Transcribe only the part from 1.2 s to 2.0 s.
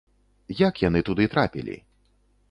трапілі?